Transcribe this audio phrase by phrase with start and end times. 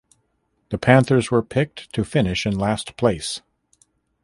[0.69, 3.39] The Panthers were picked to finish in last place.